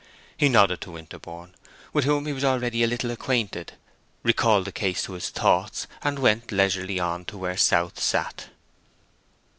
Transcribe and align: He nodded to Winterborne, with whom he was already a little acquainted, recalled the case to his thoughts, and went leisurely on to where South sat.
He 0.35 0.49
nodded 0.49 0.81
to 0.81 0.91
Winterborne, 0.93 1.53
with 1.93 2.05
whom 2.05 2.25
he 2.25 2.33
was 2.33 2.43
already 2.43 2.81
a 2.81 2.87
little 2.87 3.11
acquainted, 3.11 3.73
recalled 4.23 4.65
the 4.65 4.71
case 4.71 5.03
to 5.03 5.13
his 5.13 5.29
thoughts, 5.29 5.85
and 6.01 6.17
went 6.17 6.51
leisurely 6.51 6.99
on 6.99 7.23
to 7.25 7.37
where 7.37 7.55
South 7.55 7.99
sat. 7.99 8.47